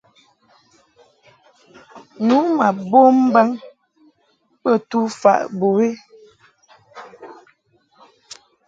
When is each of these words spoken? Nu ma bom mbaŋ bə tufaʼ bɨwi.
Nu 2.25 2.35
ma 2.57 2.67
bom 2.89 3.15
mbaŋ 3.29 3.47
bə 4.61 4.71
tufaʼ 4.89 5.41
bɨwi. 5.59 5.89